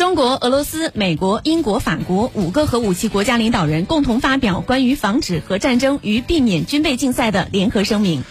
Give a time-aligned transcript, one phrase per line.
[0.00, 8.24] 中国俄罗斯美国英国法国五个核武器国家领导人共同发表关于防止核战争与避免军备竞赛的联合声明。